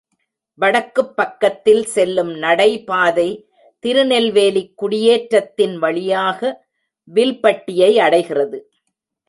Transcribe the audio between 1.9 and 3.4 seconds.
செல்லும் நடைபாதை